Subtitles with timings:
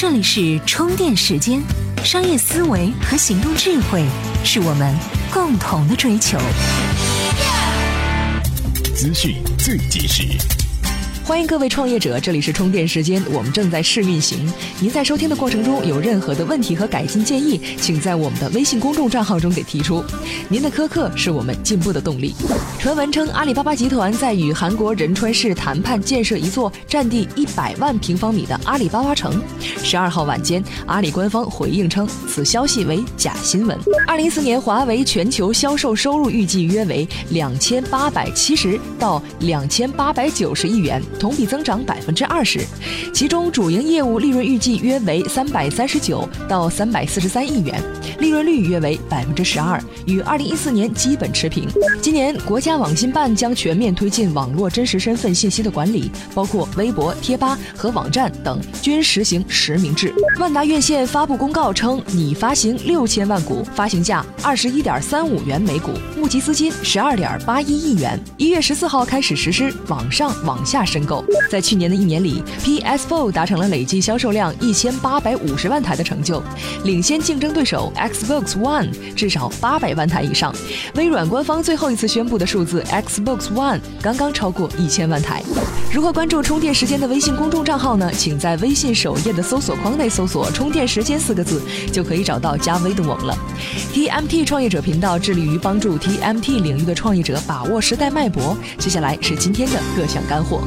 [0.00, 1.60] 这里是充电时间，
[2.04, 4.04] 商业思维和行动智慧
[4.44, 4.96] 是我们
[5.32, 6.38] 共同的追求。
[8.94, 10.57] 资讯最及时。
[11.28, 14.50] 欢迎各位创业者，这里是充电时间，我们正在试运行。
[14.80, 20.02] 您在收听的过程中有任何的问题和改进建议，请在我们的微信公众账号中给提出。
[20.48, 22.34] 您的苛刻是我们进步的动力。
[22.78, 29.38] 传闻称，阿里巴巴集团在与韩国仁川市谈判建设一座占地一百万平方米的阿里巴巴城。
[29.84, 33.78] 十二号晚间，阿里官方回应称，此消息为假新闻。
[34.06, 41.02] 二零一四年，华为全球销售收入预计约为两千八百七十到两千八百九十亿元。
[41.18, 42.60] 同比增长百分之二十，
[43.12, 47.82] 其中主营业务利润预计约为三百三十九到三百四十三亿元，
[48.20, 51.68] 利润率约为百分之十二，与二零一四年基本持平。
[52.00, 60.14] 今年国家网信办将全面推进网络真实身份信息的管理，包括微博、贴吧和网站等均实行实名制。
[60.38, 68.18] 万达院线发布公告称，拟发行六千万股，发行价二十一点三五元每股，募集资金十二点八一亿元。
[68.36, 70.98] 一月十四号开始实施网上网下申。
[71.50, 76.42] 在去年的一年里，PS4 达成了累计销售量一千八百五十万台的成就，
[76.84, 80.54] 领先竞争对手 Xbox One 至少八百万台以上。
[80.94, 85.42] 微软官方最后一次宣布的数字，Xbox One 刚刚超过一千万台。
[85.90, 88.10] 如何关注充电时间的微信公众账号呢？
[88.12, 93.38] 请在微信首页的搜索框内搜索“充电时间”四个字，就可以找到加微的我们了。
[93.94, 98.54] TMT 创业者频道致力于帮助 TMT 领域的创业者把握时代脉搏。
[98.76, 100.60] 接下来是今天的各项干货。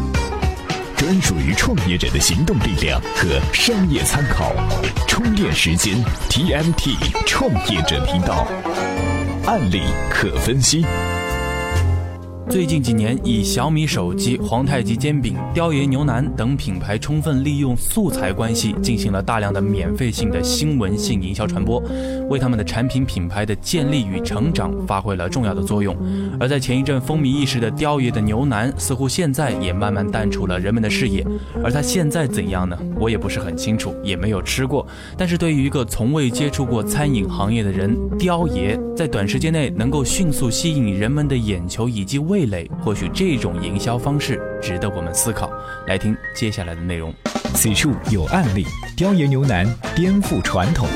[1.02, 4.54] 专属于创业者的行动力量和商业参考，
[5.08, 5.96] 充电时间
[6.30, 8.48] TMT 创业者频道，
[9.48, 10.86] 案例可分析。
[12.52, 21.82] 最近几年，以小米手机、皇太极煎饼、雕爷牛腩等品牌充分利用素材关系，进行了大量的免费性的新闻性营销传播，
[22.30, 25.96] 为他们的产品品牌的建立与成长发挥了重要的作用。
[26.42, 31.26] 而在前一阵风靡一时的雕爷的牛腩，似乎现在也慢慢淡出了人们的视野。
[31.64, 32.78] 而他现在怎样呢？
[33.00, 34.86] 我也不是很清楚，也没有吃过。
[35.18, 42.41] 但是对于一个从未接触过餐饮行业的人，雕爷在短时间内能够迅速吸引人们的眼球以及味。
[42.42, 45.52] 味蕾，或许这种营销方式值得我们思考。
[45.86, 47.14] 来听接下来的内容。
[47.54, 48.66] 此处有案例：
[48.98, 50.88] 雕爷牛腩颠覆传统。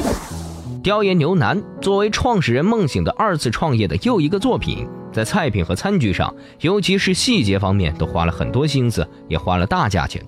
[0.81, 10.23] 雕爷牛腩作为创始人梦醒的二次创业的又一个作品，在菜品和餐具上，尤其是细节方面，都花了很多心思，也花了大价钱。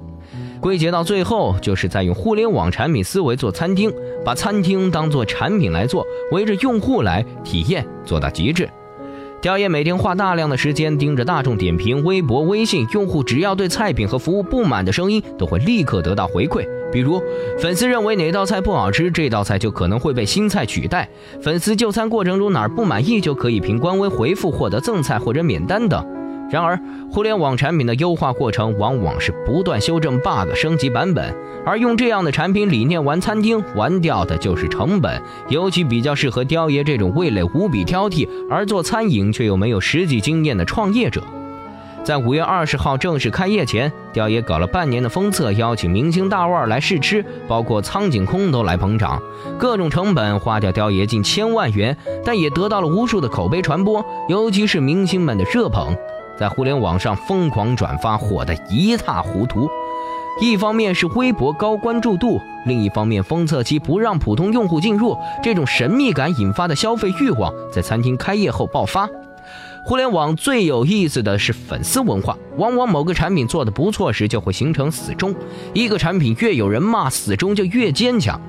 [0.61, 3.91] 归结到最后，就是在用互联网产品思维做餐厅，
[4.23, 8.69] 把餐厅当做产品来做，围着用户来体验，做到极致。
[9.39, 16.67] 雕爷每天花大量的时间盯着大众点评、微博、微信，用户只要对菜品和服务不满的声音，都会立刻得到回馈。
[16.91, 17.21] 比如，
[17.59, 21.07] 粉丝认为哪道菜不好吃，这道菜就可能会被新菜取代；
[21.39, 26.16] 粉丝就餐过程中哪儿不满意，就可以凭官微回复获得赠菜或者免单等。
[26.49, 26.79] 然而，
[27.11, 31.35] 互联网产品的优化过程往往是不断修正 bug、升级版本，
[31.65, 35.21] 而用这样的产品理念玩餐厅，玩掉的就是成本。
[35.49, 41.21] 尤其比较适合雕爷这种味蕾无比挑剔，而做餐饮却又没有实际经验的创业者。
[42.05, 49.21] 在五月二十号正式开业前，雕爷搞了半年的封测，邀请明星大腕来试吃，包括苍井空都来捧场，
[49.57, 55.93] 各种成本花掉雕爷近千万元，但也得到了无数的口碑传播，尤其是明星们的热捧。
[56.39, 59.67] 在互联网上疯狂转发，火得一塌糊涂。
[60.39, 69.09] 一方面是微博高关注度，另一方面封测期不让普通用户进入，这种神秘感引发的消费欲望在餐厅开业后爆发。
[69.83, 75.33] 互联网最有意思的是粉丝文化，往往某个产品做得不错时就会形成死忠，
[75.73, 78.39] 一个产品越有人骂，死忠就越坚强。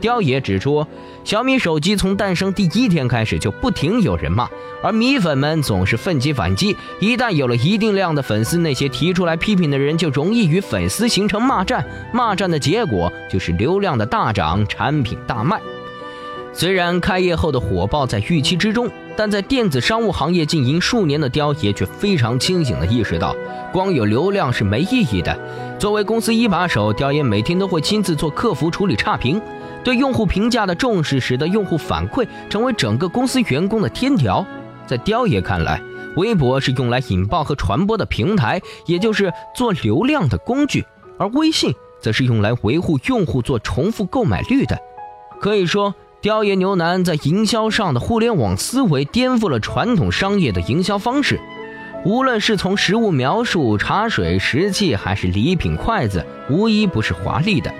[0.00, 0.86] 雕爷指出，
[1.24, 4.48] 小米手机从诞生第一天开始就不停有人骂，
[4.82, 6.76] 而米粉们总是奋起反击。
[7.00, 15.60] 一旦有了一定量的粉丝，那些提出来批评的人就容易与粉丝形成骂战，骂战的结果就是流量的大涨，产品大卖。
[16.52, 23.36] 虽然开业后的火爆在预期之中，但在电子商务行业经营数年的雕爷却非常清醒地意识到，
[23.70, 25.38] 光有流量是没意义的。
[25.78, 29.40] 作为公司一把手，雕爷每天都会亲自做客服处理差评。
[29.84, 34.44] 对用户评价的重视，使得用户反馈成为整个公司员工的天条。
[34.86, 35.80] 在雕爷看来，
[36.16, 40.82] 微博是用来引爆和传播的平台，也就是做流量的工具；
[41.18, 44.78] 而微信则是用来维护用户做重复购买率的。
[45.40, 51.40] 可以说，雕爷牛腩在营销上的互联网思维颠覆了传统商业的营销方式。
[52.04, 57.72] 无论是从食物描述、茶水、食器，还是礼品、筷子，无一不是华丽的。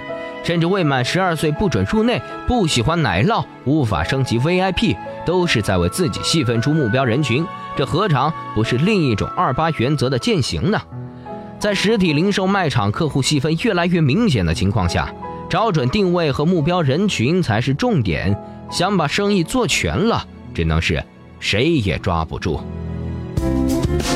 [0.48, 4.96] 甚至未满十二岁不准入内，不喜欢奶酪无法升级 VIP，
[5.26, 7.44] 都是在为自己细分出目标人群。
[7.76, 10.80] 这何尝不是另一种二八原则的践行呢？
[11.58, 15.12] 在实体零售卖场客户细分越来越明显的情况下，
[15.50, 18.34] 找准定位和目标人群才是重点。
[18.70, 21.04] 想把生意做全了，只能是
[21.38, 22.58] 谁也抓不住。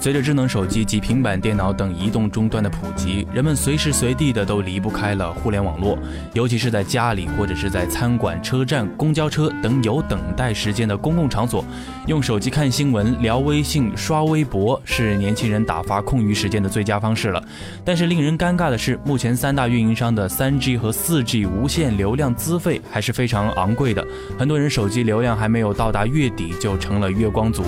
[0.00, 5.98] 随着智能手机及平板电脑等移动终端的普及，人们随时随地的都离不开了互联网络，
[6.32, 11.62] 尤其是在家里或者是在餐馆、车站、公交车等有等待时间的公共场所，
[12.06, 17.44] 用手机看新闻、聊微信、刷微博是年轻人打发空余时间的最佳方式了。
[17.84, 24.02] 但是令人尴尬的是，目前三大运营商的 3G 和 4G 无线流量资费还是非常昂贵的，
[24.38, 27.62] 很多人手机流量还没有到达月底就成了月光族。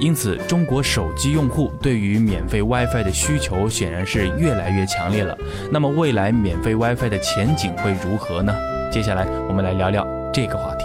[0.00, 5.36] 因此，中国手机用户对于免费 WiFi 的需求显然是越来越强烈了。
[5.70, 8.54] 那么，未来免费 WiFi 的前景会如何呢？
[8.90, 10.84] 接下来，我们来聊聊这个话题。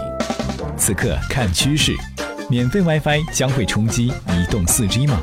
[0.76, 1.92] 此刻看趋势，
[2.48, 5.20] 免费 WiFi 将会冲击移动 4G 吗？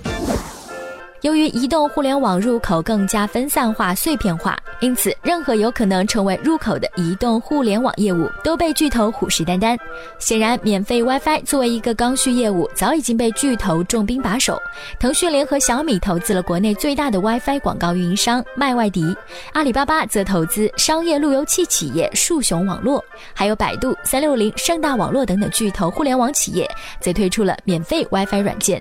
[1.25, 4.55] 由于移动互联网入口更加分散化、碎片化。
[4.79, 9.75] 因此，任何有可能成为入口的移动互联网业务都被巨头虎视眈眈。
[10.19, 14.61] 显然，免费 WiFi 作为一个刚需业务，早已经被巨头重兵把守。
[14.99, 19.17] 腾讯联合小米投资了国内最大的 WiFi 广告运营商麦外迪，
[19.53, 26.69] 阿里巴巴则投资商业路由器企业树熊网络，还有百度、三六零、盛大网络等等巨头互联网企业，
[26.99, 28.79] 则推出了免费 WiFi 软件。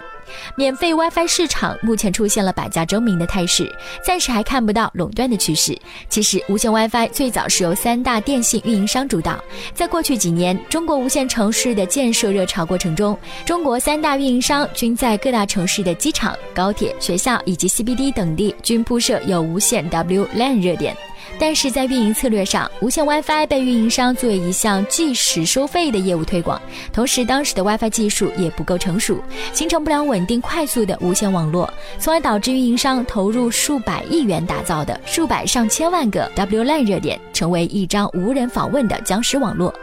[0.57, 3.71] 免费 WiFi 市场目前出现了百家争鸣的态势，
[4.05, 5.77] 暂时还看不到垄断的趋势。
[6.09, 9.39] 其实，无线 WiFi 最早是由三大电信运营商主导。
[9.75, 20.97] 在过去几年，中国无线城市的建设热潮过程中，中国三大运营商均在各大城市的机场、高铁、学校以及 CBD 等地均铺设有无线 WLAN 热点。
[21.39, 26.61] 但是在运营策略上，无线 WiFi 被运营商作为一项即时收费的业务推广，
[26.93, 29.19] 同时当时的 WiFi 技术也不够成熟，
[29.53, 39.75] 形成不了稳定快速的无线网络，从而导致运营商投入数百亿元打造的数百上千万个 WLAN 热点，成为一张无人访问的僵尸网络。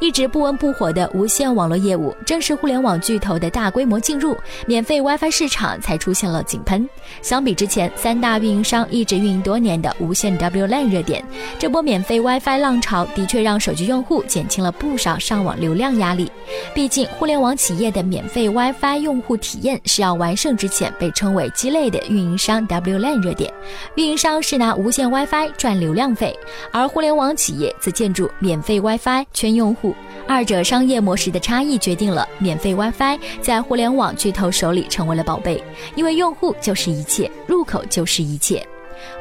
[0.00, 6.86] 一直不温不火的无线网络业务，正是互联网巨头的大规模进入，免费 WiFi 市场才出现了井喷。
[7.22, 11.24] 相比之前，三大运营商一直运营多年的无线 WLAN 热点，
[11.58, 16.30] 这波免费 WiFi 浪潮的确让手机用户减轻了不少上网流量压力。
[16.74, 23.50] 毕竟，互联网企业的免费 WiFi 用户体验是要完胜之前被称为鸡肋的运营商 WLAN 热点。
[23.94, 26.36] 运营商是拿无线 WiFi 赚流量费，
[26.70, 29.53] 而互联网企业则建筑免费 WiFi 圈。
[29.54, 29.94] 用户，
[30.26, 35.62] 二者商业模式的差异决定了免费 WiFi 在互联网巨头手里成为了宝贝，
[35.94, 38.66] 因为用户就是一切，入口就是一切。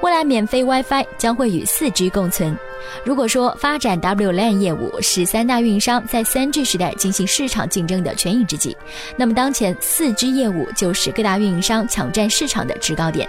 [0.02, 2.58] 未来免费 WiFi 将会与 4G 共存。
[3.06, 8.76] 如果说发展 WLAN 业务是三大运营商在 3G 时代进行市场竞争的权宜之计，
[9.16, 13.28] 那么当前 4G 业务就是各大运营商抢占市场的制高点。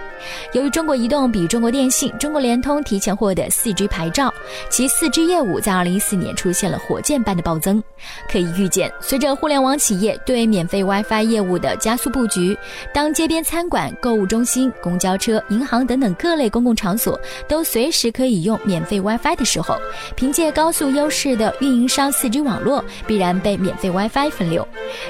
[0.52, 4.32] 由于中国移动比中国电信、中国联通提前获得 4G 牌照，
[4.68, 7.82] 其 4G 业务在2014年出现了火箭般的暴增。
[8.28, 12.58] 可以预见，随着互联网企业对免费 WiFi 业务的加速布局，
[12.92, 19.44] 当街边餐馆、购物中心、公交车、银行等等各类公共场所都随时可以用免费 WiFi 的。
[19.44, 19.78] 时候，
[20.16, 24.66] 凭借高速优势的运营商 4G 网络必然被免费 WiFi 分流，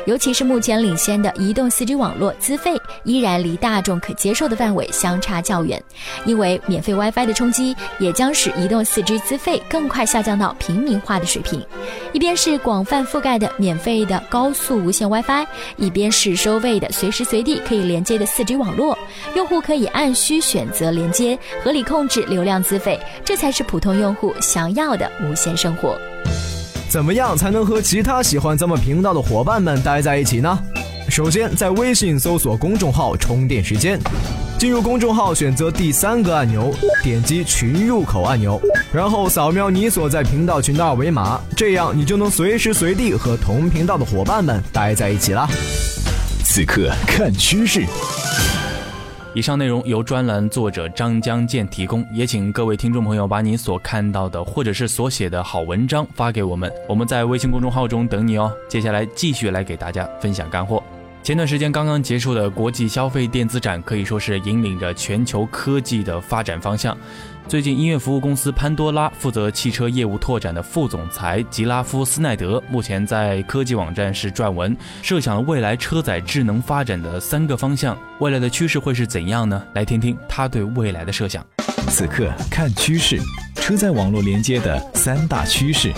[0.07, 5.83] 尤其是目前领先的移动 4G 网络资费依然离大众可接受的范围相差较远，
[6.25, 11.61] 因为免费 WiFi 的冲击也将使移动 4G 资费更快下降到平民化的水平。
[12.13, 15.47] 一边是广泛覆盖的免费的高速无线 WiFi，
[15.77, 18.97] 一边是收费的随时随地可以连接的 4G 网络，
[19.35, 24.33] 用户可以按需选择连接，合理控制流量资费，这才是普通用户。
[24.41, 25.99] 想要的无线生活，
[26.89, 30.59] 怎么样才能和其他喜欢咱们频道的伙伴们待在一起呢？
[31.09, 34.01] 首先，在微信搜索公众号“充电时间”，
[34.59, 38.61] 进入公众号，选择第三个按钮，点击群入口按钮，
[38.93, 45.47] 然后扫描你所在频道群的二维码，这样你就能随时随地和同频道的伙伴们待在一起了。
[46.43, 47.85] 此刻看趋势。
[49.35, 58.53] 以上内容由专栏作者张江健提供，也请各位听众朋友把你所看到的或者是所写的好文章发给我们，我们在微信公众号中等你哦。
[58.69, 60.83] 接下来继续来给大家分享干货。
[61.25, 66.95] 前段时间刚刚结束的国际消费电子展，可以说是引领着全球科技的发展方向。
[67.49, 77.97] 最近，音乐服务公司潘多拉负责汽车业务拓展的副总裁吉拉夫斯奈德，目前在科技网站是撰文，设想了未来车载智能发展的三个方向。
[78.19, 79.62] 未来的趋势会是怎样呢？
[79.73, 81.43] 来听听他对未来的设想。
[81.88, 83.19] 此刻看趋势，
[83.54, 85.90] 车载网络连接的三大趋势。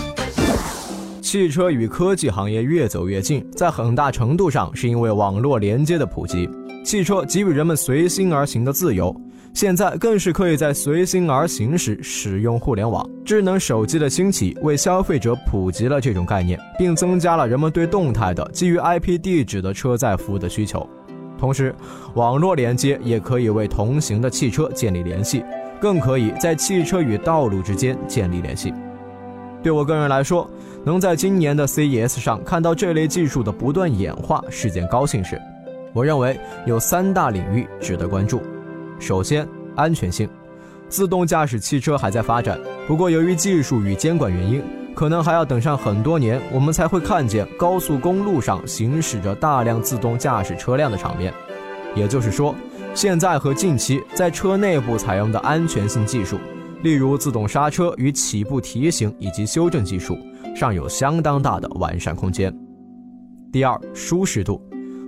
[1.27, 6.49] 汽车与科技行业越走越近，在很大程度上是因为网络连接的普及。
[6.85, 9.13] 汽车给予人们随心而行的自由，
[9.53, 13.05] 现在更是可以在随心而行时使用互联网。
[13.25, 20.89] 智能手机的兴起为消费者普及了这种概念，并增加了人们对动态的基于 IP 地址的车载服务的需求。
[21.37, 21.75] 同时，
[22.13, 25.43] 网络连接也可以为同行的汽车建立联系，
[25.81, 28.73] 更可以在汽车与道路之间建立联系。
[29.63, 30.49] 对我个人来说，
[30.85, 35.41] 能在今年的 CES 上看到这类技术的不断演化是件高兴事。
[35.93, 38.41] 我认为有三大领域值得关注。
[38.99, 40.29] 首先，安全性，
[40.87, 44.63] 自动驾驶汽车还在发展，不过由于技术与监管原因，
[44.95, 51.33] 可能还要等上很多年，我们才会看见高速公路上行驶着大量自动驾驶车辆的场面。
[51.95, 52.55] 也就是说，
[52.93, 56.37] 现在和近期在车内部采用的安全性技术。
[56.83, 60.17] 例如自动刹车与起步提醒以及修正技术，
[60.55, 62.55] 尚有相当大的完善空间。
[63.51, 64.61] 第二，舒适度，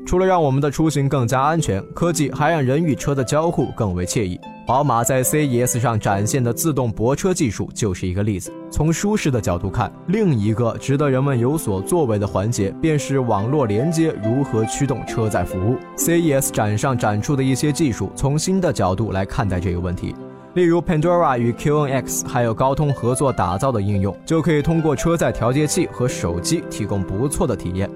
[0.05, 4.39] 除了让我们的出行更加安全，科技还让人与车的交互更为惬意。
[4.65, 8.53] 宝马在 CES 上展现的自动泊车技术就是一个例子。
[8.71, 15.75] 从舒适的角度看，另一个值得人们有所作为的环节，便是网络连接如何驱动车载服务。
[15.97, 20.15] CES 展上展出的一些技术，从新的角度来看待这个问题。
[20.55, 27.87] 例如，Pandora 与 QNX 还有高通合作打造的应用，就可以通过车载调节器和手机提供不错的体验，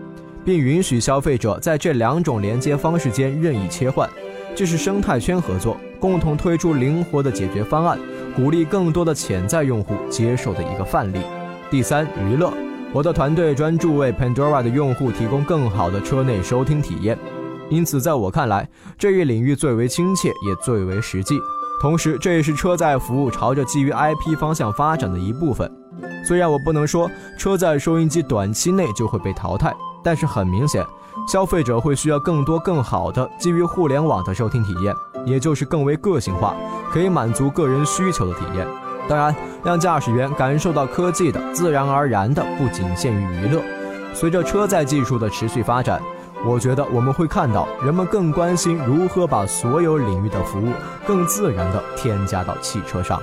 [0.46, 4.08] 并允许消费者在这两种连接方式间任意切换。
[4.56, 7.98] 这是生态圈合作，共同推出灵活的解决方案，
[8.36, 11.22] 鼓励更多的潜在用户接受的一个范例。
[11.72, 12.54] 第三，娱乐，
[12.94, 17.18] 我的团队专注为 Pandora 的用户提供更好的车内收听体验，
[17.68, 21.40] 因此在我看来，这一领域最为亲切也最为实际。
[21.84, 25.70] 同时，这也是车载服务朝着基于 IP 方向发展的一部分。
[26.26, 30.82] 虽然我不能说车载收音机短期内就会被淘汰，但是很明显，
[31.28, 36.56] 消费者会需要更多更好的基于互联网的收听体验，也就是更为个性化、
[36.90, 38.66] 可以满足个人需求的体验。
[39.10, 43.62] 当然，让驾驶员感受到科技的，自然而然的不仅限于娱乐。
[44.14, 46.02] 随着车载技术的持续发展。
[46.46, 50.74] 我觉得我们会看到人们更关心如何把所有领域的服务
[51.08, 53.22] 更自然地添加到汽车上。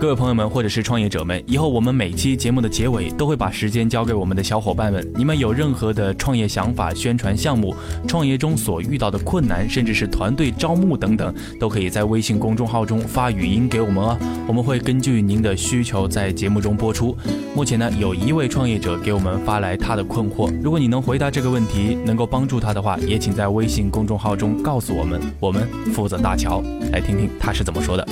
[0.00, 5.12] 各位朋友们，或者是创业者们，以后我们每期节目的结尾都会把时间交给我们的小伙伴们。
[5.14, 7.74] 你们有任何的创业想法、宣传项目、
[8.06, 14.18] 创业中所遇到的困难，甚至是团队招募等等，都可以在微信公众号中发语音给我们哦。
[14.46, 17.16] 我们会根据您的需求在节目中播出。
[17.54, 22.55] 目前呢，有一位创业者给我们发来他的困惑，如果你能回答这个问题，能够帮助。
[22.58, 25.62] 他的话也请在微信公众号中告诉我们，我们
[25.94, 26.60] 负责大桥，
[26.92, 28.04] 来听听他是怎么说的。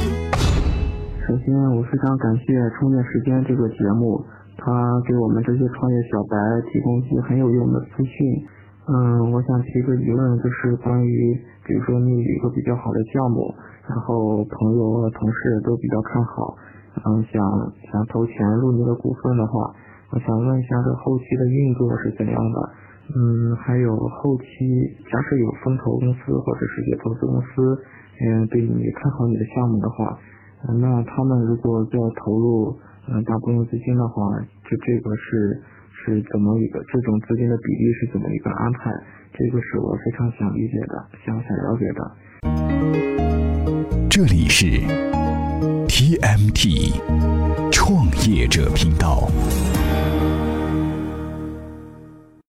[1.27, 2.45] 首先，我非常感谢
[2.77, 4.21] 充电时间这个节目，
[4.59, 4.69] 他
[5.09, 6.37] 给我们这些创业小白
[6.71, 8.45] 提供一些很有用的资讯。
[8.87, 11.33] 嗯，我想提个疑问，就是关于，
[11.65, 13.49] 比如说你有一个比较好的项目，
[13.89, 16.55] 然后朋友和同事都比较看好，
[17.09, 17.41] 嗯，想
[17.91, 19.73] 想投钱入你的股份的话，
[20.13, 22.71] 我想问一下，这后期的运作是怎样的？
[23.13, 24.47] 嗯，还有后期，
[25.13, 27.77] 假设有风投公司或者是些投资公司，
[28.25, 30.19] 嗯，对你看好你的项目的话，
[30.81, 35.61] 那他们如果要投入嗯大部分资金的话，就这个是
[35.93, 38.91] 是怎么一个这种资金的比例是怎么一个安排？
[39.37, 42.01] 这个是我非常想理解的，想想了解的。
[44.09, 44.81] 这里是
[45.89, 46.95] TMT
[47.71, 49.29] 创业者频道。